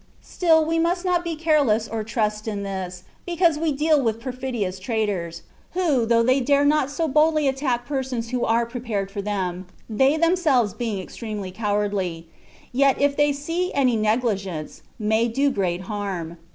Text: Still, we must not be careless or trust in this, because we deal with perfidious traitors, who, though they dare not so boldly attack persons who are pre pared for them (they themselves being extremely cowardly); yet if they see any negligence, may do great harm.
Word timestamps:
Still, 0.23 0.65
we 0.65 0.79
must 0.79 1.05
not 1.05 1.23
be 1.23 1.35
careless 1.35 1.87
or 1.87 2.03
trust 2.03 2.47
in 2.47 2.63
this, 2.63 3.03
because 3.23 3.59
we 3.59 3.71
deal 3.71 4.01
with 4.01 4.19
perfidious 4.19 4.79
traitors, 4.79 5.43
who, 5.73 6.07
though 6.07 6.23
they 6.23 6.39
dare 6.39 6.65
not 6.65 6.89
so 6.89 7.07
boldly 7.07 7.47
attack 7.47 7.85
persons 7.85 8.31
who 8.31 8.43
are 8.43 8.65
pre 8.65 8.81
pared 8.81 9.11
for 9.11 9.21
them 9.21 9.67
(they 9.87 10.17
themselves 10.17 10.73
being 10.73 10.97
extremely 10.99 11.51
cowardly); 11.51 12.27
yet 12.71 12.99
if 12.99 13.15
they 13.15 13.31
see 13.31 13.71
any 13.75 13.95
negligence, 13.95 14.81
may 14.97 15.27
do 15.27 15.51
great 15.51 15.81
harm. 15.81 16.37